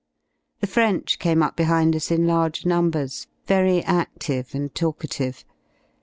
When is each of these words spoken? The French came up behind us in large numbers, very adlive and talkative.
The 0.61 0.65
French 0.65 1.19
came 1.19 1.43
up 1.43 1.55
behind 1.55 1.95
us 1.95 2.09
in 2.09 2.25
large 2.25 2.65
numbers, 2.65 3.27
very 3.45 3.83
adlive 3.83 4.55
and 4.55 4.73
talkative. 4.73 5.45